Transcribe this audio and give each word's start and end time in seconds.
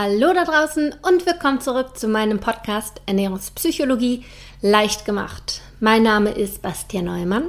Hallo 0.00 0.32
da 0.32 0.44
draußen 0.44 0.94
und 1.02 1.26
willkommen 1.26 1.60
zurück 1.60 1.98
zu 1.98 2.06
meinem 2.06 2.38
Podcast 2.38 3.00
Ernährungspsychologie 3.06 4.24
leicht 4.62 5.04
gemacht. 5.04 5.60
Mein 5.80 6.04
Name 6.04 6.30
ist 6.30 6.62
Bastian 6.62 7.06
Neumann. 7.06 7.48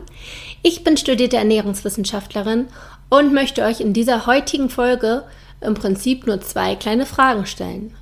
Ich 0.63 0.83
bin 0.83 0.97
studierte 0.97 1.37
Ernährungswissenschaftlerin 1.37 2.65
und 3.07 3.35
möchte 3.35 3.61
euch 3.61 3.81
in 3.81 3.93
dieser 3.93 4.25
heutigen 4.25 4.71
Folge 4.71 5.25
im 5.61 5.75
Prinzip 5.75 6.25
nur 6.25 6.41
zwei 6.41 6.75
kleine 6.75 7.05
Fragen 7.05 7.45
stellen. 7.45 7.95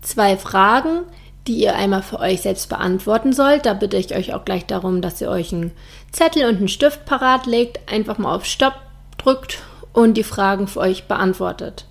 Zwei 0.00 0.36
Fragen, 0.36 1.00
die 1.48 1.58
ihr 1.58 1.74
einmal 1.74 2.04
für 2.04 2.20
euch 2.20 2.42
selbst 2.42 2.68
beantworten 2.68 3.32
sollt. 3.32 3.66
Da 3.66 3.74
bitte 3.74 3.96
ich 3.96 4.14
euch 4.14 4.32
auch 4.32 4.44
gleich 4.44 4.66
darum, 4.66 5.02
dass 5.02 5.20
ihr 5.20 5.28
euch 5.28 5.52
einen 5.52 5.72
Zettel 6.12 6.44
und 6.44 6.58
einen 6.58 6.68
Stift 6.68 7.04
parat 7.04 7.46
legt, 7.46 7.80
einfach 7.92 8.18
mal 8.18 8.32
auf 8.32 8.44
Stopp 8.44 8.74
drückt 9.18 9.58
und 9.92 10.14
die 10.14 10.22
Fragen 10.22 10.68
für 10.68 10.78
euch 10.78 11.08
beantwortet. 11.08 11.84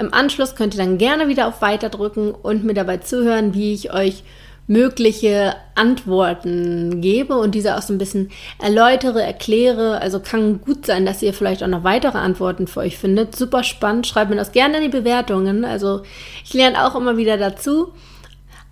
Im 0.00 0.14
Anschluss 0.14 0.54
könnt 0.54 0.74
ihr 0.74 0.82
dann 0.82 0.96
gerne 0.96 1.28
wieder 1.28 1.46
auf 1.46 1.60
Weiter 1.60 1.90
drücken 1.90 2.32
und 2.32 2.64
mir 2.64 2.72
dabei 2.72 2.96
zuhören, 2.96 3.52
wie 3.52 3.74
ich 3.74 3.92
euch 3.92 4.24
mögliche 4.66 5.56
Antworten 5.74 7.02
gebe 7.02 7.36
und 7.36 7.54
diese 7.54 7.76
auch 7.76 7.82
so 7.82 7.92
ein 7.92 7.98
bisschen 7.98 8.30
erläutere, 8.58 9.22
erkläre. 9.22 10.00
Also 10.00 10.18
kann 10.20 10.62
gut 10.62 10.86
sein, 10.86 11.04
dass 11.04 11.20
ihr 11.20 11.34
vielleicht 11.34 11.62
auch 11.62 11.68
noch 11.68 11.84
weitere 11.84 12.16
Antworten 12.16 12.66
für 12.66 12.80
euch 12.80 12.96
findet. 12.96 13.36
Super 13.36 13.62
spannend. 13.62 14.06
Schreibt 14.06 14.30
mir 14.30 14.36
das 14.36 14.52
gerne 14.52 14.78
in 14.78 14.84
die 14.84 14.96
Bewertungen. 14.96 15.66
Also 15.66 16.00
ich 16.44 16.54
lerne 16.54 16.86
auch 16.86 16.94
immer 16.94 17.18
wieder 17.18 17.36
dazu. 17.36 17.92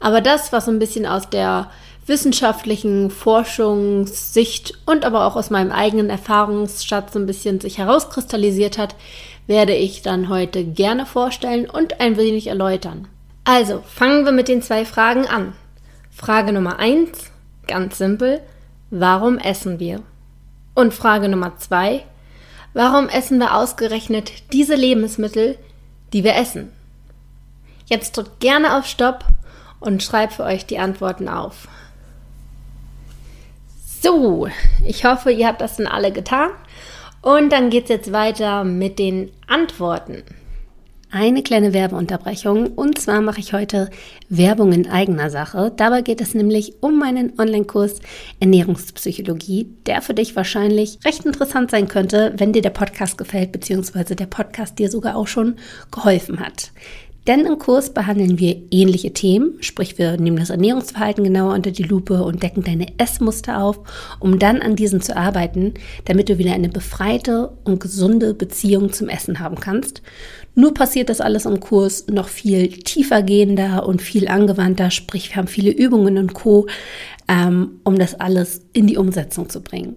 Aber 0.00 0.22
das, 0.22 0.50
was 0.52 0.64
so 0.64 0.70
ein 0.70 0.78
bisschen 0.78 1.05
aus 1.05 1.28
der 1.28 1.70
wissenschaftlichen 2.06 3.10
Forschungssicht 3.10 4.78
und 4.86 5.05
aber 5.05 5.27
auch 5.27 5.36
aus 5.36 5.50
meinem 5.50 5.72
eigenen 5.72 6.08
Erfahrungsschatz 6.08 7.12
so 7.12 7.19
ein 7.19 7.27
bisschen 7.27 7.60
sich 7.60 7.77
herauskristallisiert 7.77 8.78
hat, 8.78 8.95
werde 9.48 9.75
ich 9.75 10.02
dann 10.02 10.29
heute 10.29 10.62
gerne 10.62 11.07
vorstellen 11.07 11.69
und 11.69 12.01
ein 12.01 12.16
wenig 12.16 12.47
erläutern. 12.47 13.09
Also, 13.45 13.83
fangen 13.83 14.25
wir 14.27 14.33
mit 14.33 14.47
den 14.47 14.62
zwei 14.62 14.84
Fragen 14.84 15.27
an. 15.27 15.55
Frage 16.11 16.53
Nummer 16.53 16.78
eins, 16.78 17.31
ganz 17.67 17.97
simpel, 17.97 18.42
warum 18.91 19.39
essen 19.39 19.81
wir? 19.81 20.03
Und 20.75 20.92
Frage 20.92 21.31
Nummer 21.31 21.56
zwei, 21.56 22.05
warum 22.75 23.09
essen 23.09 23.39
wir 23.39 23.55
ausgerechnet 23.55 24.53
diese 24.53 24.75
Lebensmittel, 24.75 25.59
die 26.12 26.25
wir 26.25 26.37
essen? 26.37 26.70
Jetzt 27.87 28.17
drückt 28.17 28.41
gerne 28.41 28.77
auf 28.77 28.84
Stopp 28.84 29.25
und 29.81 30.03
schreibt 30.03 30.34
für 30.34 30.44
euch 30.44 30.67
die 30.67 30.78
Antworten 30.78 31.28
auf. 31.28 31.69
So, 34.03 34.47
ich 34.84 35.06
hoffe, 35.06 35.33
ihr 35.33 35.47
habt 35.47 35.62
das 35.62 35.78
dann 35.78 35.87
alle 35.87 36.12
getan 36.12 36.50
und 37.22 37.50
dann 37.52 37.70
geht 37.70 37.84
es 37.84 37.91
jetzt 37.91 38.12
weiter 38.12 38.64
mit 38.64 38.98
den 38.98 39.30
Antworten. 39.47 40.22
Eine 41.11 41.42
kleine 41.42 41.72
Werbeunterbrechung 41.72 42.66
und 42.75 42.98
zwar 42.98 43.22
mache 43.22 43.41
ich 43.41 43.55
heute 43.55 43.88
Werbung 44.28 44.72
in 44.72 44.91
eigener 44.91 45.30
Sache. 45.30 45.72
Dabei 45.75 46.02
geht 46.02 46.20
es 46.20 46.34
nämlich 46.34 46.83
um 46.83 46.98
meinen 46.98 47.33
Online-Kurs 47.38 48.00
Ernährungspsychologie, 48.41 49.70
der 49.86 50.02
für 50.02 50.12
dich 50.12 50.36
wahrscheinlich 50.36 50.98
recht 51.06 51.25
interessant 51.25 51.70
sein 51.70 51.88
könnte, 51.88 52.34
wenn 52.36 52.52
dir 52.52 52.60
der 52.60 52.70
Podcast 52.70 53.16
gefällt, 53.16 53.53
beziehungsweise 53.53 54.16
der 54.16 54.27
Podcast 54.27 54.78
dir 54.78 54.91
sogar 54.91 55.16
auch 55.16 55.28
schon 55.28 55.56
geholfen 55.91 56.41
hat. 56.41 56.72
Denn 57.29 57.45
im 57.45 57.59
Kurs 57.59 57.93
behandeln 57.93 58.39
wir 58.39 58.57
ähnliche 58.71 59.12
Themen, 59.12 59.59
sprich 59.61 59.98
wir 59.98 60.17
nehmen 60.17 60.39
das 60.39 60.48
Ernährungsverhalten 60.48 61.23
genauer 61.23 61.53
unter 61.53 61.71
die 61.71 61.83
Lupe 61.83 62.23
und 62.23 62.43
decken 62.43 62.65
deine 62.65 62.87
Essmuster 62.97 63.62
auf, 63.62 63.81
um 64.19 64.39
dann 64.39 64.62
an 64.62 64.77
diesen 64.77 65.03
zu 65.03 65.15
arbeiten, 65.15 65.75
damit 66.06 66.31
du 66.31 66.39
wieder 66.39 66.55
eine 66.55 66.71
befreite 66.71 67.51
und 67.65 67.81
gesunde 67.81 68.33
Beziehung 68.33 68.95
zum 68.95 69.11
Essen 69.11 69.41
haben 69.41 69.61
kannst. 69.61 70.01
Nur 70.55 70.73
passiert 70.73 71.11
das 71.11 71.21
alles 71.21 71.45
im 71.45 71.61
Kurs 71.61 72.06
noch 72.06 72.29
viel 72.29 72.69
tiefer 72.69 73.23
gehender 73.23 73.87
und 73.87 74.01
viel 74.01 74.27
angewandter, 74.27 74.91
sprich 74.91 75.29
wir 75.29 75.37
haben 75.37 75.49
viele 75.49 75.71
Übungen 75.71 76.17
und 76.17 76.33
Co, 76.33 76.67
ähm, 77.29 77.81
um 77.84 77.99
das 77.99 78.19
alles 78.19 78.62
in 78.73 78.87
die 78.87 78.97
Umsetzung 78.97 79.51
zu 79.51 79.61
bringen. 79.61 79.97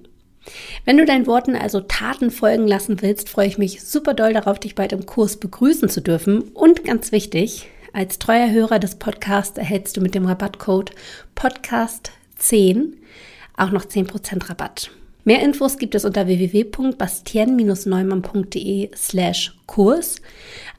Wenn 0.85 0.97
du 0.97 1.05
deinen 1.05 1.27
Worten 1.27 1.55
also 1.55 1.81
Taten 1.81 2.31
folgen 2.31 2.67
lassen 2.67 3.01
willst, 3.01 3.29
freue 3.29 3.47
ich 3.47 3.57
mich 3.57 3.83
super 3.83 4.13
doll 4.13 4.33
darauf, 4.33 4.59
dich 4.59 4.75
bald 4.75 4.93
im 4.93 5.05
Kurs 5.05 5.35
begrüßen 5.37 5.89
zu 5.89 6.01
dürfen. 6.01 6.41
Und 6.53 6.83
ganz 6.83 7.11
wichtig, 7.11 7.67
als 7.93 8.19
treuer 8.19 8.49
Hörer 8.49 8.79
des 8.79 8.95
Podcasts 8.95 9.57
erhältst 9.57 9.97
du 9.97 10.01
mit 10.01 10.15
dem 10.15 10.25
Rabattcode 10.25 10.91
Podcast10 11.35 12.93
auch 13.57 13.71
noch 13.71 13.83
10% 13.85 14.49
Rabatt. 14.49 14.91
Mehr 15.23 15.43
Infos 15.43 15.77
gibt 15.77 15.93
es 15.93 16.03
unter 16.03 16.25
www.bastien-neumann.de 16.25 18.89
slash 18.95 19.55
Kurs. 19.67 20.15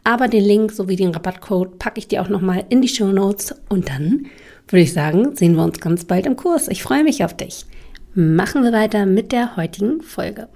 Aber 0.03 0.27
den 0.27 0.43
Link 0.43 0.73
sowie 0.73 0.97
den 0.97 1.11
Rabattcode 1.11 1.79
packe 1.79 2.01
ich 2.01 2.09
dir 2.09 2.23
auch 2.23 2.29
nochmal 2.29 2.65
in 2.69 2.83
die 2.83 2.89
Show 2.89 3.13
Notes. 3.13 3.55
Und 3.69 3.89
dann 3.89 4.27
würde 4.67 4.83
ich 4.83 4.93
sagen, 4.93 5.37
sehen 5.37 5.55
wir 5.55 5.63
uns 5.63 5.79
ganz 5.79 6.07
bald 6.07 6.27
im 6.27 6.35
Kurs. 6.35 6.67
Ich 6.67 6.83
freue 6.83 7.05
mich 7.05 7.25
auf 7.25 7.37
dich 7.37 7.67
machen 8.15 8.63
wir 8.63 8.73
weiter 8.73 9.07
mit 9.07 9.33
der 9.33 9.57
heutigen 9.57 10.03
Folge. 10.03 10.49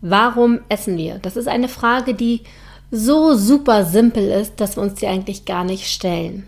Warum 0.00 0.60
essen 0.68 0.96
wir? 0.96 1.18
Das 1.18 1.36
ist 1.36 1.48
eine 1.48 1.68
Frage, 1.68 2.14
die 2.14 2.42
so 2.90 3.34
super 3.34 3.84
simpel 3.84 4.28
ist, 4.28 4.60
dass 4.60 4.76
wir 4.76 4.82
uns 4.82 4.94
die 4.94 5.06
eigentlich 5.06 5.44
gar 5.44 5.64
nicht 5.64 5.86
stellen. 5.86 6.46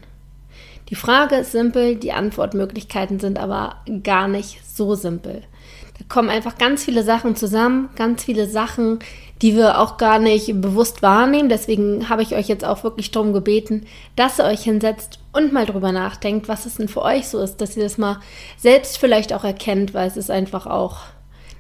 Die 0.91 0.94
Frage 0.94 1.37
ist 1.37 1.53
simpel, 1.53 1.97
die 1.97 2.12
Antwortmöglichkeiten 2.12 3.19
sind 3.19 3.38
aber 3.38 3.76
gar 4.04 4.28
nicht 4.28 4.60
so 4.65 4.94
simpel. 4.94 5.43
Da 5.99 6.04
kommen 6.09 6.31
einfach 6.31 6.56
ganz 6.56 6.84
viele 6.84 7.03
Sachen 7.03 7.34
zusammen, 7.34 7.91
ganz 7.97 8.25
viele 8.25 8.47
Sachen, 8.47 9.00
die 9.43 9.56
wir 9.56 9.81
auch 9.81 9.97
gar 9.97 10.19
nicht 10.19 10.60
bewusst 10.60 11.03
wahrnehmen. 11.03 11.49
Deswegen 11.49 12.09
habe 12.09 12.22
ich 12.22 12.34
euch 12.34 12.49
jetzt 12.49 12.65
auch 12.65 12.84
wirklich 12.84 13.10
darum 13.10 13.32
gebeten, 13.32 13.87
dass 14.15 14.38
ihr 14.38 14.44
euch 14.44 14.62
hinsetzt 14.62 15.19
und 15.38 15.53
mal 15.53 15.66
drüber 15.66 15.93
nachdenkt, 15.93 16.49
was 16.49 16.66
es 16.66 16.75
denn 16.75 16.88
für 16.88 17.03
euch 17.03 17.28
so 17.28 17.41
ist, 17.41 17.59
dass 17.59 17.76
ihr 17.76 17.84
das 17.84 17.97
mal 17.97 18.19
selbst 18.56 18.99
vielleicht 18.99 19.32
auch 19.32 19.44
erkennt, 19.44 19.94
weil 19.94 20.09
es 20.09 20.16
ist 20.16 20.31
einfach 20.31 20.66
auch 20.66 20.99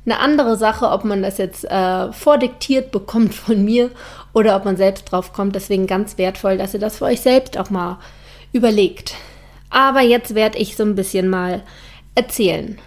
eine 0.04 0.18
andere 0.18 0.56
Sache, 0.56 0.90
ob 0.90 1.04
man 1.04 1.22
das 1.22 1.38
jetzt 1.38 1.64
äh, 1.64 2.12
vordiktiert 2.12 2.90
bekommt 2.90 3.34
von 3.34 3.64
mir 3.64 3.90
oder 4.32 4.56
ob 4.56 4.64
man 4.64 4.76
selbst 4.76 5.12
drauf 5.12 5.32
kommt. 5.32 5.54
Deswegen 5.54 5.86
ganz 5.86 6.18
wertvoll, 6.18 6.58
dass 6.58 6.74
ihr 6.74 6.80
das 6.80 6.98
für 6.98 7.04
euch 7.04 7.20
selbst 7.20 7.56
auch 7.56 7.70
mal 7.70 7.98
überlegt. 8.52 9.14
Aber 9.70 10.00
jetzt 10.00 10.34
werde 10.34 10.58
ich 10.58 10.76
so 10.76 10.82
ein 10.82 10.96
bisschen 10.96 11.28
mal 11.28 11.62
erzählen. 12.14 12.78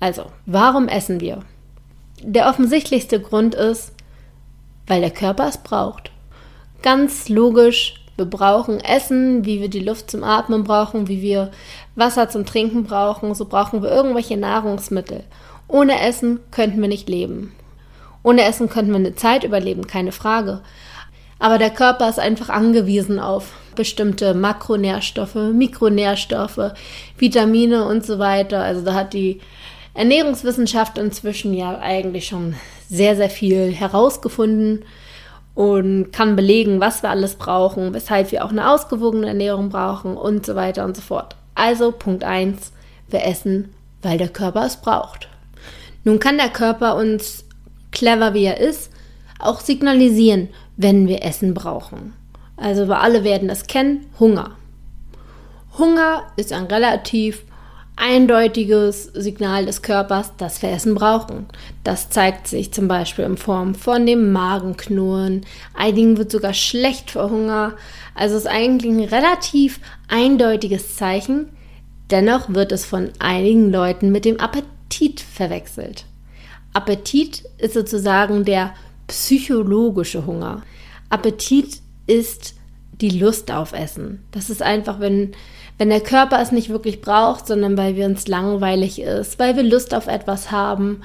Also, 0.00 0.26
warum 0.46 0.88
essen 0.88 1.20
wir? 1.20 1.40
Der 2.22 2.48
offensichtlichste 2.48 3.20
Grund 3.20 3.54
ist, 3.54 3.92
weil 4.86 5.00
der 5.00 5.10
Körper 5.10 5.46
es 5.46 5.58
braucht. 5.58 6.10
Ganz 6.82 7.28
logisch, 7.28 7.99
wir 8.20 8.26
brauchen 8.26 8.80
Essen, 8.80 9.46
wie 9.46 9.62
wir 9.62 9.70
die 9.70 9.80
Luft 9.80 10.10
zum 10.10 10.22
Atmen 10.22 10.62
brauchen, 10.62 11.08
wie 11.08 11.22
wir 11.22 11.50
Wasser 11.96 12.28
zum 12.28 12.44
Trinken 12.44 12.84
brauchen, 12.84 13.34
so 13.34 13.46
brauchen 13.46 13.82
wir 13.82 13.90
irgendwelche 13.90 14.36
Nahrungsmittel. 14.36 15.24
Ohne 15.68 15.98
Essen 16.02 16.40
könnten 16.50 16.82
wir 16.82 16.88
nicht 16.88 17.08
leben. 17.08 17.54
Ohne 18.22 18.44
Essen 18.44 18.68
könnten 18.68 18.90
wir 18.90 18.98
eine 18.98 19.14
Zeit 19.14 19.42
überleben, 19.42 19.86
keine 19.86 20.12
Frage. 20.12 20.60
Aber 21.38 21.56
der 21.56 21.70
Körper 21.70 22.10
ist 22.10 22.18
einfach 22.18 22.50
angewiesen 22.50 23.18
auf 23.18 23.54
bestimmte 23.74 24.34
Makronährstoffe, 24.34 25.36
Mikronährstoffe, 25.54 26.74
Vitamine 27.16 27.86
und 27.86 28.04
so 28.04 28.18
weiter. 28.18 28.62
Also 28.62 28.84
da 28.84 28.92
hat 28.92 29.14
die 29.14 29.40
Ernährungswissenschaft 29.94 30.98
inzwischen 30.98 31.54
ja 31.54 31.78
eigentlich 31.78 32.26
schon 32.26 32.56
sehr, 32.90 33.16
sehr 33.16 33.30
viel 33.30 33.72
herausgefunden 33.72 34.84
und 35.60 36.10
kann 36.10 36.36
belegen, 36.36 36.80
was 36.80 37.02
wir 37.02 37.10
alles 37.10 37.34
brauchen, 37.34 37.92
weshalb 37.92 38.32
wir 38.32 38.46
auch 38.46 38.48
eine 38.48 38.70
ausgewogene 38.70 39.26
Ernährung 39.26 39.68
brauchen 39.68 40.16
und 40.16 40.46
so 40.46 40.54
weiter 40.54 40.86
und 40.86 40.96
so 40.96 41.02
fort. 41.02 41.36
Also 41.54 41.92
Punkt 41.92 42.24
1, 42.24 42.72
wir 43.10 43.26
essen, 43.26 43.74
weil 44.00 44.16
der 44.16 44.30
Körper 44.30 44.64
es 44.64 44.78
braucht. 44.78 45.28
Nun 46.02 46.18
kann 46.18 46.38
der 46.38 46.48
Körper 46.48 46.96
uns, 46.96 47.44
clever 47.92 48.32
wie 48.32 48.44
er 48.44 48.58
ist, 48.58 48.90
auch 49.38 49.60
signalisieren, 49.60 50.48
wenn 50.78 51.06
wir 51.06 51.22
Essen 51.22 51.52
brauchen. 51.52 52.14
Also 52.56 52.88
wir 52.88 53.00
alle 53.00 53.22
werden 53.22 53.48
das 53.48 53.66
kennen, 53.66 54.06
Hunger. 54.18 54.52
Hunger 55.76 56.22
ist 56.36 56.54
ein 56.54 56.64
relativ 56.64 57.42
eindeutiges 58.00 59.04
Signal 59.04 59.66
des 59.66 59.82
Körpers, 59.82 60.32
dass 60.38 60.62
wir 60.62 60.70
Essen 60.70 60.94
brauchen. 60.94 61.46
Das 61.84 62.08
zeigt 62.08 62.48
sich 62.48 62.72
zum 62.72 62.88
Beispiel 62.88 63.26
in 63.26 63.36
Form 63.36 63.74
von 63.74 64.06
dem 64.06 64.32
Magenknurren. 64.32 65.42
Einigen 65.74 66.16
wird 66.16 66.32
sogar 66.32 66.54
schlecht 66.54 67.10
vor 67.10 67.30
Hunger. 67.30 67.76
Also 68.14 68.36
ist 68.36 68.46
eigentlich 68.46 68.90
ein 68.90 69.04
relativ 69.04 69.80
eindeutiges 70.08 70.96
Zeichen. 70.96 71.50
Dennoch 72.10 72.48
wird 72.48 72.72
es 72.72 72.86
von 72.86 73.10
einigen 73.18 73.70
Leuten 73.70 74.10
mit 74.10 74.24
dem 74.24 74.40
Appetit 74.40 75.20
verwechselt. 75.20 76.06
Appetit 76.72 77.44
ist 77.58 77.74
sozusagen 77.74 78.44
der 78.44 78.72
psychologische 79.08 80.24
Hunger. 80.24 80.62
Appetit 81.10 81.80
ist 82.06 82.54
die 83.00 83.10
Lust 83.10 83.50
auf 83.50 83.72
Essen. 83.72 84.24
Das 84.30 84.50
ist 84.50 84.62
einfach, 84.62 85.00
wenn 85.00 85.32
wenn 85.80 85.88
der 85.88 86.02
Körper 86.02 86.42
es 86.42 86.52
nicht 86.52 86.68
wirklich 86.68 87.00
braucht, 87.00 87.46
sondern 87.46 87.78
weil 87.78 87.96
wir 87.96 88.04
uns 88.04 88.28
langweilig 88.28 89.00
ist, 89.00 89.38
weil 89.38 89.56
wir 89.56 89.62
Lust 89.62 89.94
auf 89.94 90.08
etwas 90.08 90.50
haben, 90.50 91.00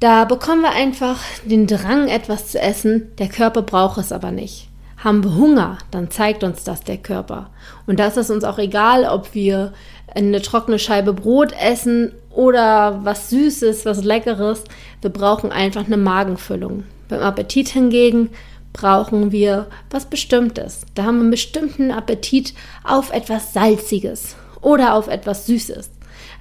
da 0.00 0.24
bekommen 0.24 0.62
wir 0.62 0.70
einfach 0.70 1.20
den 1.44 1.66
Drang, 1.66 2.08
etwas 2.08 2.48
zu 2.48 2.58
essen. 2.58 3.12
Der 3.18 3.28
Körper 3.28 3.60
braucht 3.60 3.98
es 3.98 4.10
aber 4.10 4.30
nicht. 4.30 4.68
Haben 4.96 5.22
wir 5.22 5.34
Hunger, 5.34 5.76
dann 5.90 6.10
zeigt 6.10 6.42
uns 6.42 6.64
das 6.64 6.80
der 6.80 6.96
Körper. 6.96 7.50
Und 7.86 8.00
da 8.00 8.06
ist 8.06 8.16
es 8.16 8.30
uns 8.30 8.44
auch 8.44 8.58
egal, 8.58 9.04
ob 9.04 9.34
wir 9.34 9.74
eine 10.14 10.40
trockene 10.40 10.78
Scheibe 10.78 11.12
Brot 11.12 11.52
essen 11.62 12.12
oder 12.30 13.00
was 13.02 13.28
Süßes, 13.28 13.84
was 13.84 14.02
Leckeres. 14.02 14.64
Wir 15.02 15.10
brauchen 15.10 15.52
einfach 15.52 15.84
eine 15.84 15.98
Magenfüllung. 15.98 16.84
Beim 17.10 17.20
Appetit 17.20 17.68
hingegen 17.68 18.30
brauchen 18.72 19.32
wir 19.32 19.68
was 19.90 20.06
Bestimmtes. 20.06 20.82
Da 20.94 21.04
haben 21.04 21.16
wir 21.16 21.22
einen 21.22 21.30
bestimmten 21.30 21.90
Appetit 21.90 22.54
auf 22.84 23.12
etwas 23.12 23.52
Salziges 23.52 24.36
oder 24.60 24.94
auf 24.94 25.08
etwas 25.08 25.46
Süßes. 25.46 25.90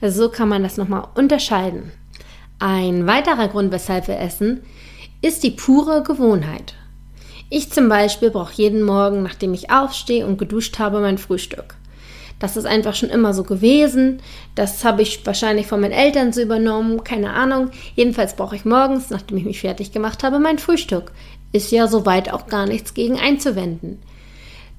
Also 0.02 0.24
so 0.24 0.30
kann 0.30 0.50
man 0.50 0.64
das 0.64 0.78
nochmal 0.78 1.08
unterscheiden. 1.16 1.92
Ein 2.60 3.08
weiterer 3.08 3.48
Grund, 3.48 3.72
weshalb 3.72 4.08
wir 4.08 4.20
essen, 4.20 4.62
ist 5.22 5.44
die 5.44 5.52
pure 5.52 6.04
Gewohnheit. 6.04 6.76
Ich 7.50 7.72
zum 7.72 7.90
Beispiel 7.90 8.32
brauche 8.32 8.54
jeden 8.54 8.82
Morgen, 8.82 9.24
nachdem 9.24 9.54
ich 9.54 9.72
aufstehe 9.72 10.26
und 10.26 10.38
geduscht 10.38 10.80
habe, 10.80 11.00
mein 11.02 11.18
Frühstück. 11.18 11.76
Das 12.40 12.58
ist 12.58 12.66
einfach 12.66 12.96
schon 12.96 13.10
immer 13.10 13.36
so 13.36 13.44
gewesen. 13.44 14.22
Das 14.56 14.84
habe 14.84 15.04
ich 15.04 15.24
wahrscheinlich 15.28 15.68
von 15.68 15.80
meinen 15.80 15.92
Eltern 15.92 16.34
so 16.34 16.42
übernommen, 16.42 17.04
keine 17.04 17.34
Ahnung. 17.34 17.70
Jedenfalls 17.96 18.36
brauche 18.36 18.56
ich 18.56 18.66
morgens, 18.66 19.12
nachdem 19.12 19.38
ich 19.38 19.46
mich 19.46 19.62
fertig 19.62 19.92
gemacht 19.92 20.24
habe, 20.24 20.40
mein 20.40 20.58
Frühstück. 20.58 21.12
Ist 21.52 21.72
ja 21.72 21.88
soweit 21.88 22.32
auch 22.32 22.48
gar 22.48 22.66
nichts 22.66 22.94
gegen 22.94 23.20
einzuwenden. 23.20 24.00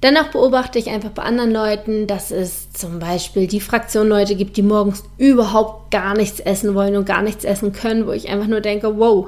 Dennoch 0.03 0.27
beobachte 0.31 0.79
ich 0.79 0.89
einfach 0.89 1.11
bei 1.11 1.23
anderen 1.23 1.51
Leuten, 1.51 2.07
dass 2.07 2.29
es 2.29 2.73
zum 2.73 2.99
Beispiel 2.99 3.47
die 3.47 3.61
Fraktion 3.61 4.09
Leute 4.09 4.35
gibt, 4.35 4.57
die 4.57 4.61
morgens 4.61 5.03
überhaupt 5.17 5.91
gar 5.91 6.13
nichts 6.13 6.41
essen 6.41 6.75
wollen 6.75 6.97
und 6.97 7.05
gar 7.05 7.21
nichts 7.21 7.45
essen 7.45 7.71
können, 7.71 8.05
wo 8.05 8.11
ich 8.11 8.27
einfach 8.27 8.47
nur 8.47 8.59
denke, 8.59 8.99
wow, 8.99 9.27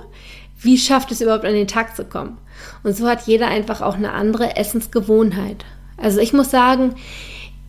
wie 0.59 0.77
schafft 0.77 1.12
es 1.12 1.21
überhaupt 1.21 1.45
an 1.45 1.53
den 1.53 1.68
Tag 1.68 1.95
zu 1.95 2.03
kommen? 2.03 2.38
Und 2.83 2.95
so 2.97 3.07
hat 3.07 3.25
jeder 3.25 3.48
einfach 3.48 3.81
auch 3.81 3.95
eine 3.95 4.12
andere 4.12 4.57
Essensgewohnheit. 4.57 5.63
Also 5.95 6.19
ich 6.19 6.33
muss 6.33 6.51
sagen, 6.51 6.95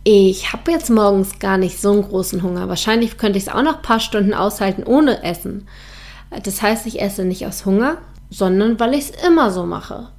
ich 0.03 0.51
habe 0.51 0.71
jetzt 0.71 0.89
morgens 0.89 1.39
gar 1.39 1.57
nicht 1.57 1.79
so 1.79 1.91
einen 1.91 2.03
großen 2.03 2.43
Hunger. 2.43 2.67
Wahrscheinlich 2.67 3.17
könnte 3.17 3.37
ich 3.37 3.47
es 3.47 3.53
auch 3.53 3.61
noch 3.61 3.77
ein 3.77 3.81
paar 3.81 3.99
Stunden 4.01 4.33
aushalten 4.33 4.83
ohne 4.83 5.23
Essen. 5.23 5.67
Das 6.43 6.61
heißt, 6.61 6.85
ich 6.87 7.01
esse 7.01 7.23
nicht 7.23 7.45
aus 7.45 7.65
Hunger, 7.65 7.97
sondern 8.29 8.79
weil 8.79 8.93
ich 8.93 9.09
es 9.09 9.25
immer 9.25 9.51
so 9.51 9.65
mache. 9.65 10.09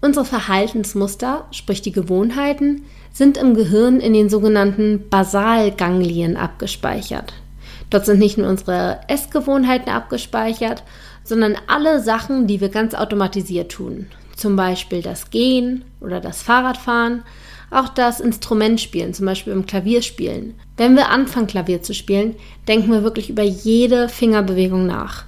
Unsere 0.00 0.24
Verhaltensmuster, 0.24 1.46
sprich 1.50 1.82
die 1.82 1.92
Gewohnheiten, 1.92 2.84
sind 3.12 3.36
im 3.36 3.54
Gehirn 3.54 3.98
in 3.98 4.12
den 4.12 4.28
sogenannten 4.28 5.08
Basalganglien 5.10 6.36
abgespeichert. 6.36 7.32
Dort 7.90 8.06
sind 8.06 8.18
nicht 8.18 8.38
nur 8.38 8.48
unsere 8.48 9.00
Essgewohnheiten 9.08 9.90
abgespeichert, 9.90 10.84
sondern 11.24 11.56
alle 11.66 12.00
Sachen, 12.00 12.46
die 12.46 12.60
wir 12.60 12.68
ganz 12.68 12.94
automatisiert 12.94 13.72
tun. 13.72 14.06
Zum 14.36 14.54
Beispiel 14.56 15.02
das 15.02 15.30
Gehen 15.30 15.84
oder 16.00 16.20
das 16.20 16.42
Fahrradfahren, 16.42 17.24
auch 17.70 17.88
das 17.88 18.20
Instrument 18.20 18.80
spielen, 18.80 19.12
zum 19.14 19.26
Beispiel 19.26 19.52
im 19.52 19.66
Klavierspielen. 19.66 20.54
Wenn 20.76 20.96
wir 20.96 21.10
anfangen, 21.10 21.48
Klavier 21.48 21.82
zu 21.82 21.92
spielen, 21.92 22.36
denken 22.66 22.90
wir 22.92 23.02
wirklich 23.02 23.30
über 23.30 23.42
jede 23.42 24.08
Fingerbewegung 24.08 24.86
nach. 24.86 25.24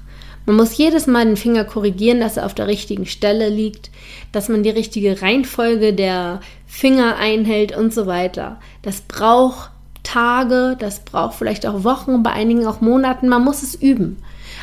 Man 0.50 0.56
muss 0.56 0.76
jedes 0.76 1.06
Mal 1.06 1.26
den 1.26 1.37
Finger 1.37 1.62
korrigieren, 1.62 2.19
dass 2.19 2.37
er 2.37 2.44
auf 2.44 2.55
der 2.55 2.67
richtigen 2.67 3.06
Stelle 3.06 3.49
liegt, 3.49 3.88
dass 4.32 4.49
man 4.49 4.64
die 4.64 4.70
richtige 4.70 5.23
Reihenfolge 5.23 5.93
der 5.93 6.41
Finger 6.67 7.19
einhält 7.19 7.76
und 7.76 7.94
so 7.94 8.08
weiter. 8.08 8.58
Das 8.82 9.02
braucht 9.02 9.70
Tage, 10.02 10.76
das 10.76 11.05
braucht 11.05 11.37
vielleicht 11.37 11.67
auch 11.67 11.85
Wochen, 11.85 12.25
bei 12.25 12.32
einigen 12.32 12.67
auch 12.67 12.81
Monaten. 12.81 13.29
Man 13.29 13.44
muss 13.44 13.62
es 13.62 13.76
üben. 13.76 14.17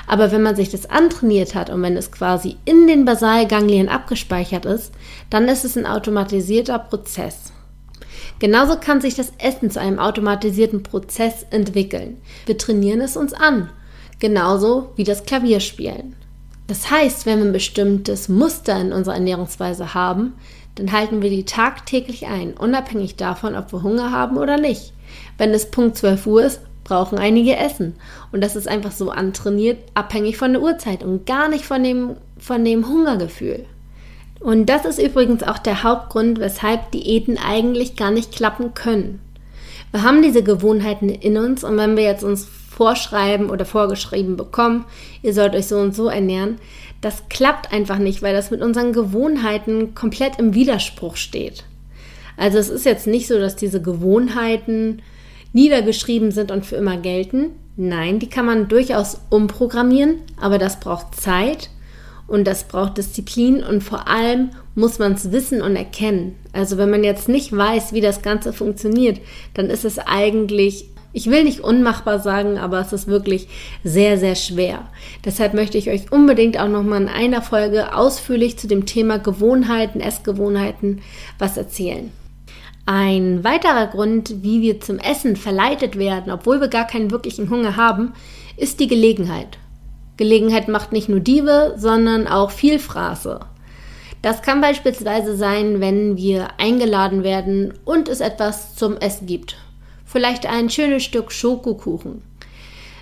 Aber 0.07 0.33
wenn 0.33 0.43
man 0.43 0.57
sich 0.57 0.67
das 0.67 0.89
antrainiert 0.89 1.55
hat 1.55 1.69
und 1.69 1.81
wenn 1.81 1.95
es 1.95 2.11
quasi 2.11 2.57
in 2.65 2.87
den 2.87 3.05
Basalganglien 3.05 3.87
abgespeichert 3.87 4.65
ist, 4.65 4.91
dann 5.29 5.47
ist 5.47 5.63
es 5.63 5.77
ein 5.77 5.85
automatisierter 5.85 6.79
Prozess. 6.79 7.53
Genauso 8.39 8.75
kann 8.75 8.99
sich 8.99 9.15
das 9.15 9.31
Essen 9.37 9.71
zu 9.71 9.79
einem 9.79 9.99
automatisierten 9.99 10.83
Prozess 10.83 11.45
entwickeln. 11.49 12.17
Wir 12.45 12.57
trainieren 12.57 12.99
es 12.99 13.15
uns 13.15 13.31
an, 13.31 13.69
genauso 14.19 14.91
wie 14.95 15.03
das 15.03 15.23
Klavierspielen. 15.25 16.15
Das 16.67 16.91
heißt, 16.91 17.25
wenn 17.25 17.39
wir 17.39 17.45
ein 17.45 17.53
bestimmtes 17.53 18.27
Muster 18.27 18.79
in 18.79 18.91
unserer 18.91 19.15
Ernährungsweise 19.15 19.93
haben, 19.93 20.33
dann 20.75 20.91
halten 20.91 21.21
wir 21.21 21.29
die 21.29 21.45
tagtäglich 21.45 22.27
ein, 22.27 22.53
unabhängig 22.53 23.15
davon, 23.15 23.55
ob 23.55 23.71
wir 23.71 23.83
Hunger 23.83 24.11
haben 24.11 24.37
oder 24.37 24.57
nicht. 24.57 24.93
Wenn 25.37 25.51
es 25.51 25.71
Punkt 25.71 25.97
12 25.97 26.27
Uhr 26.27 26.43
ist, 26.43 26.61
brauchen 26.83 27.17
einige 27.17 27.55
Essen. 27.55 27.95
Und 28.31 28.41
das 28.41 28.55
ist 28.55 28.67
einfach 28.67 28.91
so 28.91 29.09
antrainiert, 29.09 29.79
abhängig 29.93 30.37
von 30.37 30.53
der 30.53 30.61
Uhrzeit 30.61 31.03
und 31.03 31.25
gar 31.25 31.49
nicht 31.49 31.65
von 31.65 31.83
dem, 31.83 32.17
von 32.37 32.63
dem 32.63 32.87
Hungergefühl. 32.87 33.65
Und 34.39 34.67
das 34.67 34.85
ist 34.85 34.99
übrigens 34.99 35.43
auch 35.43 35.57
der 35.57 35.83
Hauptgrund, 35.83 36.39
weshalb 36.39 36.91
Diäten 36.91 37.37
eigentlich 37.37 37.95
gar 37.95 38.11
nicht 38.11 38.31
klappen 38.31 38.73
können. 38.73 39.19
Wir 39.91 40.03
haben 40.03 40.21
diese 40.21 40.43
Gewohnheiten 40.43 41.09
in 41.09 41.37
uns 41.37 41.63
und 41.63 41.77
wenn 41.77 41.97
wir 41.97 42.03
jetzt 42.03 42.23
uns 42.23 42.47
vorschreiben 42.77 43.49
oder 43.49 43.65
vorgeschrieben 43.65 44.37
bekommen, 44.37 44.85
ihr 45.23 45.33
sollt 45.33 45.55
euch 45.55 45.65
so 45.65 45.77
und 45.77 45.95
so 45.95 46.09
ernähren, 46.09 46.57
das 47.01 47.23
klappt 47.27 47.73
einfach 47.73 47.97
nicht, 47.97 48.21
weil 48.21 48.35
das 48.35 48.51
mit 48.51 48.61
unseren 48.61 48.93
Gewohnheiten 48.93 49.95
komplett 49.95 50.37
im 50.37 50.53
Widerspruch 50.53 51.15
steht. 51.15 51.63
Also 52.37 52.59
es 52.59 52.69
ist 52.69 52.85
jetzt 52.85 53.07
nicht 53.07 53.27
so, 53.27 53.39
dass 53.39 53.55
diese 53.55 53.81
Gewohnheiten 53.81 55.01
niedergeschrieben 55.53 56.29
sind 56.29 56.51
und 56.51 56.67
für 56.67 56.75
immer 56.75 56.97
gelten. 56.97 57.49
Nein, 57.77 58.19
die 58.19 58.29
kann 58.29 58.45
man 58.45 58.67
durchaus 58.67 59.21
umprogrammieren, 59.31 60.19
aber 60.39 60.59
das 60.59 60.79
braucht 60.79 61.19
Zeit 61.19 61.71
und 62.27 62.45
das 62.45 62.65
braucht 62.65 62.99
Disziplin 62.99 63.63
und 63.63 63.83
vor 63.83 64.07
allem 64.07 64.51
muss 64.75 64.99
man 64.99 65.13
es 65.13 65.31
wissen 65.31 65.63
und 65.63 65.75
erkennen. 65.75 66.35
Also 66.53 66.77
wenn 66.77 66.91
man 66.91 67.03
jetzt 67.03 67.27
nicht 67.27 67.55
weiß, 67.55 67.93
wie 67.93 68.01
das 68.01 68.21
Ganze 68.21 68.53
funktioniert, 68.53 69.19
dann 69.55 69.71
ist 69.71 69.83
es 69.83 69.97
eigentlich, 69.97 70.89
ich 71.17 71.31
will 71.31 71.43
nicht 71.43 71.61
unmachbar 71.61 72.19
sagen, 72.19 72.59
aber 72.59 72.79
es 72.79 72.93
ist 72.93 73.07
wirklich 73.07 73.47
sehr, 73.83 74.19
sehr 74.19 74.35
schwer. 74.35 74.87
Deshalb 75.25 75.55
möchte 75.55 75.75
ich 75.79 75.89
euch 75.89 76.11
unbedingt 76.11 76.59
auch 76.59 76.67
nochmal 76.67 77.01
in 77.01 77.09
einer 77.09 77.41
Folge 77.41 77.95
ausführlich 77.95 78.59
zu 78.59 78.67
dem 78.67 78.85
Thema 78.85 79.17
Gewohnheiten, 79.17 79.99
Essgewohnheiten 79.99 81.01
was 81.39 81.57
erzählen. 81.57 82.11
Ein 82.85 83.43
weiterer 83.43 83.87
Grund, 83.87 84.43
wie 84.43 84.61
wir 84.61 84.79
zum 84.79 84.99
Essen 84.99 85.35
verleitet 85.35 85.97
werden, 85.97 86.31
obwohl 86.31 86.61
wir 86.61 86.67
gar 86.67 86.85
keinen 86.85 87.09
wirklichen 87.09 87.49
Hunger 87.49 87.75
haben, 87.75 88.13
ist 88.55 88.79
die 88.79 88.87
Gelegenheit. 88.87 89.57
Gelegenheit 90.17 90.67
macht 90.67 90.91
nicht 90.91 91.09
nur 91.09 91.19
Diebe, 91.19 91.73
sondern 91.77 92.27
auch 92.27 92.51
Vielfraße. 92.51 93.39
Das 94.21 94.43
kann 94.43 94.61
beispielsweise 94.61 95.35
sein, 95.35 95.81
wenn 95.81 96.15
wir 96.15 96.49
eingeladen 96.59 97.23
werden 97.23 97.73
und 97.85 98.07
es 98.07 98.19
etwas 98.19 98.75
zum 98.75 98.97
Essen 98.97 99.25
gibt. 99.25 99.57
Vielleicht 100.07 100.45
ein 100.45 100.69
schönes 100.69 101.03
Stück 101.03 101.33
Schokokuchen. 101.33 102.23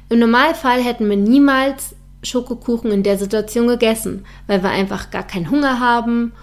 Im 0.09 0.19
Normalfall 0.19 0.81
hätten 0.81 1.07
wir 1.07 1.17
niemals 1.17 1.95
Schokokuchen 2.24 2.91
in 2.91 3.03
der 3.03 3.19
Situation 3.19 3.67
gegessen, 3.67 4.25
weil 4.47 4.63
wir 4.63 4.71
einfach 4.71 5.12
gar 5.12 5.25
keinen 5.25 5.51
Hunger 5.51 5.79
haben 5.79 6.33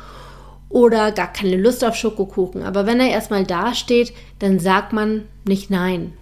oder 0.69 1.11
gar 1.11 1.33
keine 1.33 1.57
Lust 1.57 1.85
auf 1.85 1.97
Schokokuchen. 1.97 2.63
Aber 2.63 2.87
wenn 2.87 3.01
er 3.01 3.11
erstmal 3.11 3.45
dasteht, 3.45 4.13
dann 4.39 4.61
sagt 4.61 4.93
man 4.93 5.27
nicht 5.45 5.69
nein. 5.69 6.13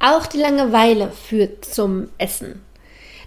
Auch 0.00 0.26
die 0.26 0.38
Langeweile 0.38 1.10
führt 1.10 1.64
zum 1.64 2.08
Essen. 2.18 2.60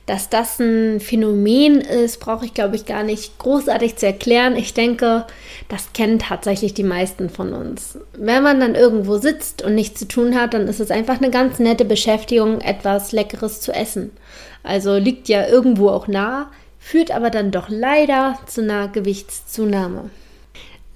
Dass 0.06 0.30
das 0.30 0.60
ein 0.60 1.00
Phänomen 1.00 1.82
ist, 1.82 2.20
brauche 2.20 2.46
ich, 2.46 2.54
glaube 2.54 2.76
ich, 2.76 2.86
gar 2.86 3.02
nicht 3.02 3.40
großartig 3.40 3.96
zu 3.96 4.06
erklären. 4.06 4.56
Ich 4.56 4.76
denke, 4.76 5.26
das 5.68 5.94
kennen 5.94 6.20
tatsächlich 6.20 6.76
die 6.76 6.84
meisten 6.84 7.32
von 7.32 7.54
uns. 7.54 7.98
Wenn 8.14 8.44
man 8.44 8.60
dann 8.60 8.76
irgendwo 8.76 9.18
sitzt 9.18 9.64
und 9.64 9.74
nichts 9.74 10.00
zu 10.00 10.08
tun 10.08 10.36
hat, 10.36 10.54
dann 10.54 10.68
ist 10.68 10.80
es 10.80 10.92
einfach 10.92 11.18
eine 11.18 11.32
ganz 11.32 11.58
nette 11.58 11.86
Beschäftigung, 11.86 12.62
etwas 12.62 13.14
Leckeres 13.14 13.62
zu 13.62 13.74
essen. 13.74 14.12
Also 14.62 14.98
liegt 14.98 15.28
ja 15.28 15.48
irgendwo 15.48 15.90
auch 15.90 16.08
nah, 16.08 16.52
führt 16.78 17.10
aber 17.10 17.32
dann 17.32 17.50
doch 17.50 17.70
leider 17.70 18.38
zu 18.46 18.62
einer 18.62 18.88
Gewichtszunahme. 18.88 20.12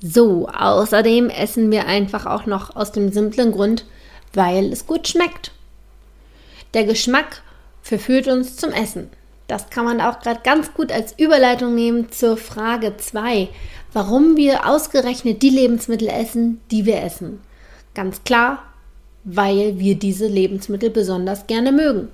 So, 0.01 0.47
außerdem 0.47 1.29
essen 1.29 1.71
wir 1.71 1.87
einfach 1.87 2.27
auch 2.27 2.45
noch 2.45 2.75
aus 2.75 2.91
dem 2.91 3.11
simplen 3.11 3.51
Grund, 3.51 3.85
weil 4.33 4.71
es 4.71 4.85
gut 4.85 5.07
schmeckt. 5.07 5.51
Der 6.75 6.83
Geschmack 6.83 7.41
verführt 7.81 8.27
uns 8.27 8.55
zum 8.55 8.71
Essen. 8.71 9.09
Das 9.49 9.71
kann 9.71 9.83
man 9.83 9.99
auch 9.99 10.19
gerade 10.19 10.41
ganz 10.43 10.73
gut 10.75 10.91
als 10.91 11.15
Überleitung 11.17 11.73
nehmen 11.73 12.11
zur 12.11 12.37
Frage 12.37 12.95
2, 12.97 13.49
warum 13.93 14.37
wir 14.37 14.67
ausgerechnet 14.67 15.41
die 15.41 15.49
Lebensmittel 15.49 16.07
essen, 16.07 16.61
die 16.69 16.85
wir 16.85 17.01
essen. 17.01 17.41
Ganz 17.95 18.23
klar, 18.23 18.61
weil 19.23 19.79
wir 19.79 19.95
diese 19.95 20.27
Lebensmittel 20.27 20.91
besonders 20.91 21.47
gerne 21.47 21.71
mögen. 21.71 22.09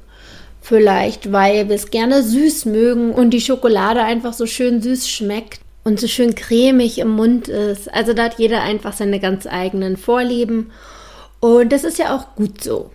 Vielleicht, 0.61 1.33
weil 1.33 1.67
wir 1.67 1.75
es 1.75 1.91
gerne 1.91 2.23
süß 2.23 2.65
mögen 2.65 3.11
und 3.11 3.31
die 3.31 3.41
Schokolade 3.41 4.01
einfach 4.01 4.33
so 4.33 4.45
schön 4.45 4.81
süß 4.81 5.09
schmeckt 5.09 5.59
und 5.83 5.99
so 5.99 6.07
schön 6.07 6.35
cremig 6.35 6.97
im 6.99 7.09
Mund 7.09 7.49
ist. 7.49 7.93
Also 7.93 8.13
da 8.13 8.23
hat 8.23 8.39
jeder 8.39 8.63
einfach 8.63 8.93
seine 8.93 9.19
ganz 9.19 9.45
eigenen 9.45 9.97
Vorlieben. 9.97 10.71
Und 11.41 11.71
das 11.73 11.83
ist 11.83 11.99
ja 11.99 12.15
auch 12.15 12.35
gut 12.35 12.63
so 12.63 12.91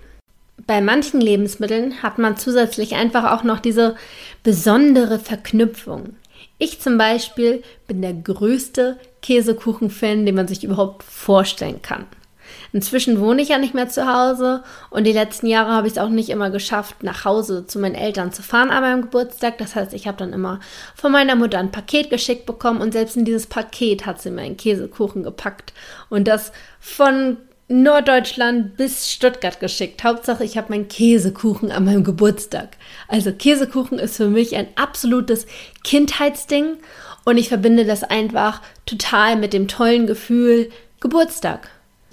bei 0.66 0.80
manchen 0.80 1.20
Lebensmitteln 1.20 2.02
hat 2.02 2.18
man 2.18 2.36
zusätzlich 2.36 2.94
einfach 2.94 3.32
auch 3.32 3.44
noch 3.44 3.60
diese 3.60 3.96
besondere 4.42 5.18
Verknüpfung. 5.18 6.16
Ich 6.58 6.80
zum 6.80 6.98
Beispiel 6.98 7.62
bin 7.86 8.02
der 8.02 8.14
größte 8.14 8.98
Käsekuchen-Fan, 9.22 10.26
den 10.26 10.34
man 10.34 10.48
sich 10.48 10.64
überhaupt 10.64 11.02
vorstellen 11.02 11.82
kann. 11.82 12.06
Inzwischen 12.72 13.20
wohne 13.20 13.42
ich 13.42 13.48
ja 13.48 13.58
nicht 13.58 13.74
mehr 13.74 13.88
zu 13.88 14.06
Hause 14.06 14.62
und 14.90 15.04
die 15.04 15.12
letzten 15.12 15.46
Jahre 15.46 15.72
habe 15.72 15.86
ich 15.86 15.94
es 15.94 15.98
auch 15.98 16.08
nicht 16.08 16.28
immer 16.30 16.50
geschafft, 16.50 17.02
nach 17.02 17.24
Hause 17.24 17.66
zu 17.66 17.78
meinen 17.78 17.94
Eltern 17.94 18.32
zu 18.32 18.42
fahren 18.42 18.70
an 18.70 18.82
meinem 18.82 19.02
Geburtstag. 19.02 19.58
Das 19.58 19.74
heißt, 19.74 19.92
ich 19.94 20.06
habe 20.06 20.18
dann 20.18 20.32
immer 20.32 20.60
von 20.94 21.12
meiner 21.12 21.36
Mutter 21.36 21.58
ein 21.58 21.72
Paket 21.72 22.10
geschickt 22.10 22.46
bekommen 22.46 22.80
und 22.80 22.92
selbst 22.92 23.16
in 23.16 23.24
dieses 23.24 23.46
Paket 23.46 24.06
hat 24.06 24.20
sie 24.20 24.30
mir 24.30 24.42
einen 24.42 24.56
Käsekuchen 24.56 25.22
gepackt 25.22 25.72
und 26.08 26.28
das 26.28 26.52
von 26.80 27.38
Norddeutschland 27.70 28.76
bis 28.76 29.10
Stuttgart 29.10 29.60
geschickt. 29.60 30.04
Hauptsache, 30.04 30.44
ich 30.44 30.58
habe 30.58 30.70
meinen 30.70 30.88
Käsekuchen 30.88 31.70
an 31.70 31.84
meinem 31.84 32.04
Geburtstag. 32.04 32.76
Also 33.08 33.32
Käsekuchen 33.32 33.98
ist 33.98 34.16
für 34.16 34.28
mich 34.28 34.56
ein 34.56 34.68
absolutes 34.74 35.46
Kindheitsding 35.84 36.76
und 37.24 37.38
ich 37.38 37.48
verbinde 37.48 37.84
das 37.84 38.02
einfach 38.02 38.60
total 38.86 39.36
mit 39.36 39.52
dem 39.52 39.68
tollen 39.68 40.06
Gefühl 40.06 40.70
Geburtstag 41.00 41.70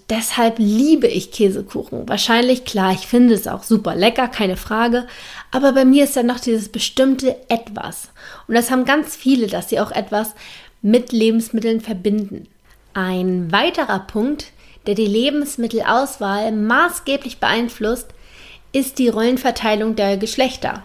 deshalb 0.09 0.55
liebe 0.57 1.07
ich 1.07 1.31
Käsekuchen. 1.31 2.07
Wahrscheinlich, 2.07 2.65
klar, 2.65 2.93
ich 2.93 3.07
finde 3.07 3.33
es 3.33 3.47
auch 3.47 3.63
super 3.63 3.95
lecker, 3.95 4.27
keine 4.27 4.57
Frage. 4.57 5.05
Aber 5.51 5.73
bei 5.73 5.85
mir 5.85 6.05
ist 6.05 6.15
ja 6.15 6.23
noch 6.23 6.39
dieses 6.39 6.69
bestimmte 6.69 7.35
Etwas. 7.49 8.09
Und 8.47 8.55
das 8.55 8.71
haben 8.71 8.85
ganz 8.85 9.15
viele, 9.15 9.47
dass 9.47 9.69
sie 9.69 9.79
auch 9.79 9.91
etwas 9.91 10.33
mit 10.81 11.11
Lebensmitteln 11.11 11.81
verbinden. 11.81 12.47
Ein 12.93 13.51
weiterer 13.51 13.99
Punkt, 13.99 14.51
der 14.87 14.95
die 14.95 15.05
Lebensmittelauswahl 15.05 16.51
maßgeblich 16.51 17.39
beeinflusst, 17.39 18.07
ist 18.71 18.97
die 18.97 19.09
Rollenverteilung 19.09 19.95
der 19.95 20.17
Geschlechter. 20.17 20.83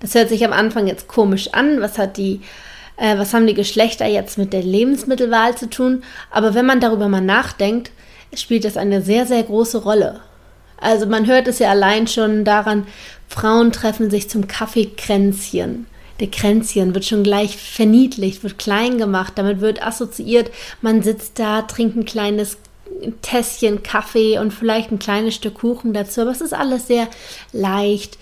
Das 0.00 0.14
hört 0.14 0.28
sich 0.28 0.44
am 0.44 0.52
Anfang 0.52 0.86
jetzt 0.86 1.08
komisch 1.08 1.48
an. 1.52 1.80
Was 1.80 1.98
hat 1.98 2.16
die 2.16 2.40
äh, 2.98 3.16
was 3.16 3.32
haben 3.32 3.46
die 3.46 3.54
Geschlechter 3.54 4.06
jetzt 4.06 4.38
mit 4.38 4.52
der 4.52 4.62
Lebensmittelwahl 4.62 5.56
zu 5.56 5.70
tun? 5.70 6.02
Aber 6.30 6.54
wenn 6.54 6.66
man 6.66 6.80
darüber 6.80 7.08
mal 7.08 7.20
nachdenkt, 7.20 7.90
spielt 8.34 8.64
das 8.64 8.76
eine 8.76 9.00
sehr, 9.00 9.26
sehr 9.26 9.42
große 9.42 9.78
Rolle. 9.78 10.20
Also 10.80 11.06
man 11.06 11.26
hört 11.26 11.48
es 11.48 11.58
ja 11.58 11.70
allein 11.70 12.06
schon 12.06 12.44
daran, 12.44 12.86
Frauen 13.28 13.72
treffen 13.72 14.10
sich 14.10 14.28
zum 14.28 14.46
Kaffeekränzchen. 14.46 15.86
Der 16.20 16.28
Kränzchen 16.28 16.94
wird 16.94 17.04
schon 17.04 17.22
gleich 17.22 17.56
verniedlicht, 17.56 18.42
wird 18.42 18.58
klein 18.58 18.98
gemacht, 18.98 19.34
damit 19.36 19.60
wird 19.60 19.82
assoziiert, 19.84 20.50
man 20.82 21.02
sitzt 21.02 21.38
da, 21.38 21.62
trinkt 21.62 21.96
ein 21.96 22.04
kleines 22.04 22.58
Tässchen 23.22 23.82
Kaffee 23.82 24.38
und 24.38 24.52
vielleicht 24.52 24.90
ein 24.90 24.98
kleines 24.98 25.34
Stück 25.34 25.54
Kuchen 25.54 25.92
dazu, 25.92 26.22
aber 26.22 26.30
es 26.30 26.40
ist 26.40 26.54
alles 26.54 26.86
sehr 26.86 27.08
leicht. 27.52 28.18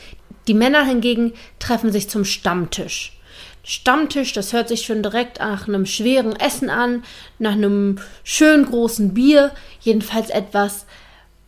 Die 0.49 0.55
Männer 0.55 0.85
hingegen 0.85 1.33
treffen 1.59 1.93
sich 1.93 2.09
zum 2.09 2.25
Stammtisch. 2.25 3.13
Stammtisch, 3.65 4.33
das 4.33 4.53
hört 4.53 4.69
sich 4.69 4.87
schon 4.87 5.03
direkt 5.03 5.41
nach 5.41 5.67
einem 5.67 5.87
schweren 5.87 6.37
Essen 6.37 6.71
an, 6.71 7.03
nach 7.41 7.53
einem 7.53 7.99
schön 8.23 8.65
großen 8.65 9.13
Bier, 9.13 9.51
jedenfalls 9.81 10.31
etwas 10.31 10.87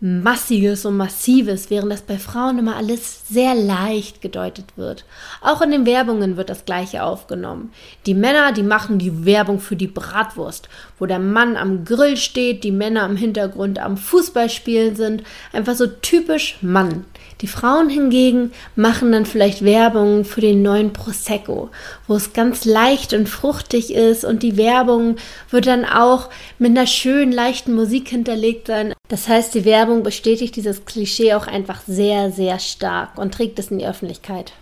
Massiges 0.01 0.85
und 0.85 0.97
Massives, 0.97 1.71
während 1.71 1.91
das 1.91 2.03
bei 2.03 2.19
Frauen 2.19 2.61
immer 2.61 2.77
alles 2.77 3.29
sehr 3.29 3.57
leicht 3.57 4.21
gedeutet 4.21 4.67
wird. 4.77 5.05
Auch 5.41 5.61
in 5.61 5.73
den 5.73 5.87
Werbungen 5.87 6.37
wird 6.37 6.51
das 6.51 6.65
gleiche 6.65 7.03
aufgenommen. 7.03 7.73
Die 8.07 8.15
Männer, 8.15 8.53
die 8.53 8.63
machen 8.63 9.01
die 9.01 9.25
Werbung 9.25 9.59
für 9.59 9.75
die 9.75 9.89
Bratwurst, 9.89 10.69
wo 11.01 11.07
der 11.07 11.19
Mann 11.19 11.57
am 11.57 11.85
Grill 11.85 12.17
steht, 12.17 12.63
die 12.63 12.71
Männer 12.71 13.07
im 13.07 13.17
Hintergrund 13.17 13.81
am 13.81 13.97
Fußballspielen 13.97 14.95
sind. 14.95 15.25
Einfach 15.53 15.75
so 15.75 15.89
typisch 15.89 16.59
Mann. 16.61 17.05
Die 17.41 17.47
Frauen 17.47 17.89
hingegen 17.89 18.53
machen 18.75 19.13
dann 19.13 19.27
vielleicht 19.27 19.65
Werbung 19.65 20.25
für 20.25 20.41
den 20.41 20.63
neuen 20.63 20.93
Prosecco, 20.93 21.71
wo 22.07 22.17
es 22.17 22.33
ganz 22.33 22.65
leicht 22.65 23.13
und 23.13 23.29
fruchtig 23.29 23.95
ist 23.95 24.25
und 24.25 24.43
die 24.43 24.57
Werbung 24.57 25.17
wird 25.51 25.67
dann 25.67 25.85
auch 25.85 26.31
mit 26.59 26.71
einer 26.71 26.87
schönen, 26.87 27.33
leichten 27.33 27.75
Musik 27.75 28.09
hinterlegt 28.09 28.67
sein. 28.67 28.95
Das 29.09 29.29
heißt, 29.29 29.55
die 29.55 29.65
Werbung 29.65 30.03
bestätigt 30.03 30.57
dieses 30.57 30.85
Klischee 30.85 31.35
auch 31.35 31.47
einfach 31.47 31.81
sehr, 31.87 32.31
sehr 32.33 32.59
stark 32.59 33.19
und 33.19 33.35
trägt 33.35 33.59
es 33.59 33.71
in 33.71 33.79
die 33.79 33.87
Öffentlichkeit. 33.87 34.53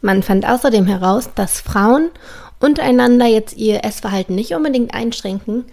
Man 0.00 0.22
fand 0.22 0.48
außerdem 0.48 0.86
heraus, 0.86 1.30
dass 1.34 1.60
Frauen 1.60 2.10
untereinander 2.60 3.26
jetzt 3.26 3.56
ihr 3.56 3.84
Essverhalten 3.84 4.34
nicht 4.34 4.54
unbedingt 4.54 4.94
einschränken, 4.94 5.64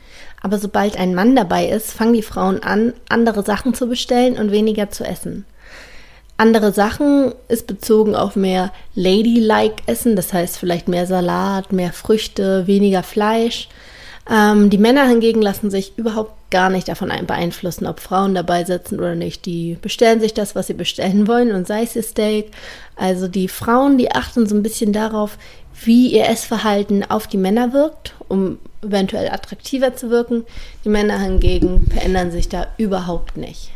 aber 0.42 0.58
sobald 0.58 0.98
ein 0.98 1.16
Mann 1.16 1.36
dabei 1.36 1.68
ist, 1.68 1.92
fangen 1.92 2.14
die 2.14 2.22
Frauen 2.22 2.64
an, 2.64 2.94
andere 3.10 3.44
Sachen 3.44 3.74
zu 3.74 3.88
bestellen 3.88 4.38
und 4.38 4.52
weniger 4.52 4.90
zu 4.90 5.04
essen. 5.04 5.46
Andere 6.38 6.72
Sachen 6.72 7.34
ist 7.48 7.66
bezogen 7.66 8.16
auf 8.16 8.36
mehr 8.36 8.72
Ladylike 8.94 9.82
Essen, 9.88 10.16
das 10.16 10.34
heißt 10.34 10.58
vielleicht 10.58 10.88
mehr 10.88 11.08
Salat, 11.08 11.74
mehr 11.74 11.92
Früchte, 11.92 12.68
weniger 12.68 13.02
Fleisch. 13.02 13.70
Ähm, 14.30 14.70
die 14.70 14.78
Männer 14.78 15.08
hingegen 15.08 15.42
lassen 15.42 15.72
sich 15.72 15.98
überhaupt 15.98 16.34
gar 16.52 16.70
nicht 16.70 16.88
davon 16.88 17.12
beeinflussen, 17.26 17.88
ob 17.88 18.00
Frauen 18.00 18.36
dabei 18.36 18.64
sitzen 18.66 19.00
oder 19.00 19.16
nicht. 19.16 19.46
Die 19.46 19.78
bestellen 19.82 20.20
sich 20.20 20.34
das, 20.34 20.54
was 20.54 20.68
sie 20.68 20.74
bestellen 20.74 21.28
wollen 21.28 21.52
und 21.52 21.66
sei 21.66 21.84
es 21.84 21.96
ihr 21.96 22.04
Steak. 22.04 22.52
Also 22.96 23.28
die 23.28 23.48
Frauen, 23.48 23.98
die 23.98 24.12
achten 24.12 24.48
so 24.48 24.56
ein 24.56 24.64
bisschen 24.64 24.94
darauf, 24.94 25.38
wie 25.84 26.14
ihr 26.14 26.28
Essverhalten 26.28 27.10
auf 27.10 27.28
die 27.28 27.38
Männer 27.38 27.74
wirkt, 27.74 28.16
um 28.28 28.60
eventuell 28.84 29.30
attraktiver 29.30 29.96
zu 29.96 30.10
wirken. 30.10 30.46
Die 30.86 30.90
Männer 30.90 31.20
hingegen 31.20 31.88
verändern 31.92 32.32
sich 32.32 32.48
da 32.50 32.68
überhaupt 32.78 33.38
nicht. 33.38 33.72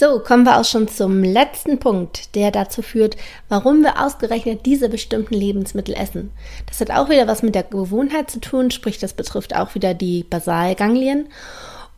So, 0.00 0.20
kommen 0.20 0.44
wir 0.44 0.60
auch 0.60 0.64
schon 0.64 0.86
zum 0.86 1.24
letzten 1.24 1.80
Punkt, 1.80 2.36
der 2.36 2.52
dazu 2.52 2.82
führt, 2.82 3.16
warum 3.48 3.82
wir 3.82 4.00
ausgerechnet 4.00 4.64
diese 4.64 4.88
bestimmten 4.88 5.34
Lebensmittel 5.34 5.92
essen. 5.96 6.30
Das 6.66 6.80
hat 6.80 6.92
auch 6.92 7.08
wieder 7.08 7.26
was 7.26 7.42
mit 7.42 7.56
der 7.56 7.64
Gewohnheit 7.64 8.30
zu 8.30 8.38
tun, 8.38 8.70
sprich, 8.70 9.00
das 9.00 9.12
betrifft 9.12 9.56
auch 9.56 9.74
wieder 9.74 9.94
die 9.94 10.22
Basalganglien. 10.22 11.26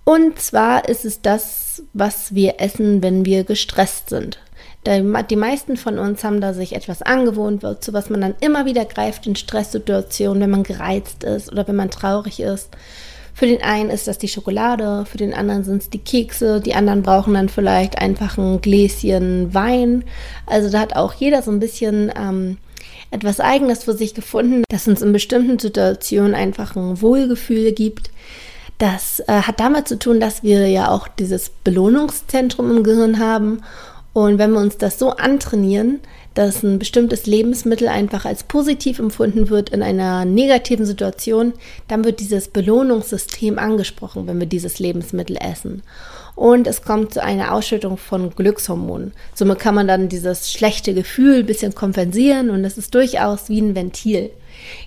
Und 0.04 0.38
zwar 0.38 0.88
ist 0.88 1.04
es 1.04 1.20
das, 1.20 1.82
was 1.92 2.34
wir 2.34 2.54
essen, 2.58 3.02
wenn 3.02 3.26
wir 3.26 3.44
gestresst 3.44 4.08
sind. 4.08 4.38
Die 4.86 5.36
meisten 5.36 5.76
von 5.76 5.98
uns 5.98 6.24
haben 6.24 6.40
da 6.40 6.54
sich 6.54 6.74
etwas 6.74 7.02
angewohnt, 7.02 7.66
zu 7.84 7.92
was 7.92 8.08
man 8.08 8.22
dann 8.22 8.34
immer 8.40 8.64
wieder 8.64 8.86
greift 8.86 9.26
in 9.26 9.36
Stresssituationen, 9.36 10.42
wenn 10.42 10.50
man 10.50 10.62
gereizt 10.62 11.22
ist 11.22 11.52
oder 11.52 11.68
wenn 11.68 11.76
man 11.76 11.90
traurig 11.90 12.40
ist. 12.40 12.70
Für 13.32 13.46
den 13.46 13.62
einen 13.62 13.90
ist 13.90 14.06
das 14.06 14.18
die 14.18 14.28
Schokolade, 14.28 15.04
für 15.06 15.18
den 15.18 15.34
anderen 15.34 15.64
sind 15.64 15.82
es 15.82 15.90
die 15.90 15.98
Kekse, 15.98 16.60
die 16.60 16.74
anderen 16.74 17.02
brauchen 17.02 17.34
dann 17.34 17.48
vielleicht 17.48 17.98
einfach 17.98 18.38
ein 18.38 18.60
Gläschen 18.60 19.54
Wein. 19.54 20.04
Also 20.46 20.70
da 20.70 20.80
hat 20.80 20.96
auch 20.96 21.12
jeder 21.14 21.42
so 21.42 21.50
ein 21.50 21.60
bisschen 21.60 22.12
ähm, 22.16 22.58
etwas 23.10 23.40
Eigenes 23.40 23.84
für 23.84 23.94
sich 23.94 24.14
gefunden, 24.14 24.64
das 24.68 24.86
uns 24.88 25.02
in 25.02 25.12
bestimmten 25.12 25.58
Situationen 25.58 26.34
einfach 26.34 26.76
ein 26.76 27.00
Wohlgefühl 27.00 27.72
gibt. 27.72 28.10
Das 28.78 29.20
äh, 29.20 29.42
hat 29.42 29.60
damit 29.60 29.88
zu 29.88 29.98
tun, 29.98 30.20
dass 30.20 30.42
wir 30.42 30.66
ja 30.68 30.90
auch 30.90 31.06
dieses 31.06 31.50
Belohnungszentrum 31.64 32.78
im 32.78 32.82
Gehirn 32.82 33.18
haben. 33.18 33.62
Und 34.12 34.38
wenn 34.38 34.52
wir 34.52 34.60
uns 34.60 34.76
das 34.76 34.98
so 34.98 35.10
antrainieren, 35.10 36.00
dass 36.34 36.62
ein 36.62 36.78
bestimmtes 36.78 37.26
Lebensmittel 37.26 37.88
einfach 37.88 38.24
als 38.24 38.44
positiv 38.44 38.98
empfunden 38.98 39.50
wird 39.50 39.70
in 39.70 39.82
einer 39.82 40.24
negativen 40.24 40.86
Situation, 40.86 41.52
dann 41.88 42.04
wird 42.04 42.20
dieses 42.20 42.48
Belohnungssystem 42.48 43.58
angesprochen, 43.58 44.26
wenn 44.26 44.38
wir 44.38 44.46
dieses 44.46 44.78
Lebensmittel 44.78 45.36
essen. 45.36 45.82
Und 46.36 46.66
es 46.66 46.82
kommt 46.82 47.12
zu 47.12 47.22
einer 47.22 47.52
Ausschüttung 47.52 47.96
von 47.96 48.30
Glückshormonen. 48.30 49.12
Somit 49.34 49.58
kann 49.58 49.74
man 49.74 49.88
dann 49.88 50.08
dieses 50.08 50.50
schlechte 50.50 50.94
Gefühl 50.94 51.40
ein 51.40 51.46
bisschen 51.46 51.74
kompensieren 51.74 52.50
und 52.50 52.64
es 52.64 52.78
ist 52.78 52.94
durchaus 52.94 53.48
wie 53.48 53.60
ein 53.60 53.74
Ventil. 53.74 54.30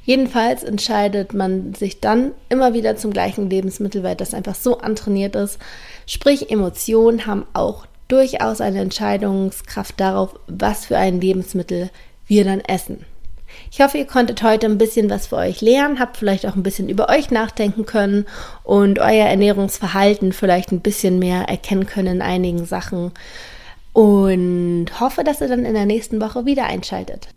Jedenfalls 0.06 0.64
entscheidet 0.64 1.34
man 1.34 1.74
sich 1.74 2.00
dann 2.00 2.32
immer 2.50 2.74
wieder 2.74 2.96
zum 2.96 3.12
gleichen 3.12 3.50
Lebensmittel, 3.50 4.04
weil 4.04 4.16
das 4.16 4.34
einfach 4.34 4.56
so 4.56 4.80
antrainiert 4.80 5.36
ist. 5.36 5.60
Sprich, 6.06 6.50
Emotionen 6.52 7.26
haben 7.26 7.46
auch 7.54 7.86
durchaus 8.08 8.62
eine 8.62 8.80
Entscheidungskraft 8.80 10.00
darauf, 10.00 10.40
was 10.48 10.86
für 10.86 10.98
ein 10.98 11.22
Lebensmittel 11.22 11.90
wir 12.28 12.44
dann 12.44 12.62
essen. 12.62 13.06
Ich 13.72 13.82
hoffe, 13.82 13.98
ihr 13.98 14.08
konntet 14.08 14.44
heute 14.44 14.66
ein 14.66 14.78
bisschen 14.78 15.10
was 15.10 15.28
für 15.28 15.38
euch 15.38 15.62
lernen, 15.62 16.00
habt 16.00 16.18
vielleicht 16.18 16.46
auch 16.46 16.56
ein 16.56 16.64
bisschen 16.64 16.90
über 16.90 17.10
euch 17.10 17.32
nachdenken 17.32 17.86
können 17.86 18.26
und 18.64 19.00
euer 19.00 19.26
Ernährungsverhalten 19.26 20.34
vielleicht 20.34 20.72
ein 20.72 20.82
bisschen 20.82 21.20
mehr 21.20 21.44
erkennen 21.44 21.86
können 21.86 22.16
in 22.16 22.22
einigen 22.22 22.66
Sachen 22.66 23.12
und 23.94 24.88
hoffe, 25.00 25.24
dass 25.24 25.42
ihr 25.42 25.48
dann 25.48 25.66
in 25.66 25.74
der 25.74 25.86
nächsten 25.86 26.20
Woche 26.20 26.46
wieder 26.46 26.66
einschaltet. 26.66 27.30